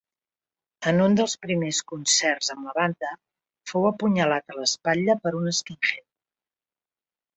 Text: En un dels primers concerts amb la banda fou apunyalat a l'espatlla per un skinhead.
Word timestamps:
En 0.91 1.01
un 1.07 1.17
dels 1.19 1.35
primers 1.45 1.81
concerts 1.91 2.49
amb 2.55 2.69
la 2.69 2.73
banda 2.79 3.11
fou 3.73 3.85
apunyalat 3.91 4.55
a 4.55 4.59
l'espatlla 4.61 5.21
per 5.27 5.35
un 5.41 5.53
skinhead. 5.59 6.07